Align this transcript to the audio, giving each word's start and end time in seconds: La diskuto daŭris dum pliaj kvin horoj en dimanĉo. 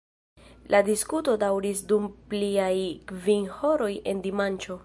La 0.75 0.79
diskuto 0.87 1.35
daŭris 1.43 1.85
dum 1.93 2.09
pliaj 2.33 2.73
kvin 3.13 3.49
horoj 3.61 3.95
en 4.13 4.29
dimanĉo. 4.29 4.79